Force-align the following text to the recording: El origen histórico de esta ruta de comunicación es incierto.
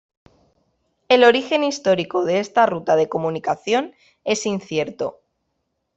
El 1.09 1.23
origen 1.23 1.63
histórico 1.63 2.25
de 2.25 2.39
esta 2.39 2.65
ruta 2.65 2.95
de 2.95 3.07
comunicación 3.07 3.93
es 4.23 4.47
incierto. 4.47 5.21